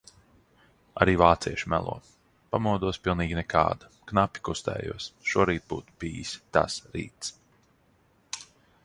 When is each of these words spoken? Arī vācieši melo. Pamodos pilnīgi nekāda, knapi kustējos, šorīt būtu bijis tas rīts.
Arī 1.03 1.13
vācieši 1.21 1.67
melo. 1.73 1.97
Pamodos 2.55 2.99
pilnīgi 3.07 3.37
nekāda, 3.39 3.89
knapi 4.13 4.43
kustējos, 4.49 5.11
šorīt 5.33 5.69
būtu 5.75 5.97
bijis 6.05 6.33
tas 6.59 6.79
rīts. 6.97 8.43